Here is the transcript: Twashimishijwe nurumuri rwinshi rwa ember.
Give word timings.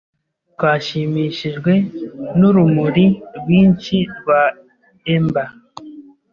Twashimishijwe 0.53 1.73
nurumuri 2.39 3.05
rwinshi 3.37 3.97
rwa 4.17 4.41
ember. 5.15 5.47